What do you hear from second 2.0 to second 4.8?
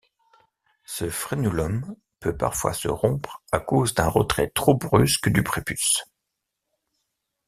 peut parfois se rompre à cause d'un retrait trop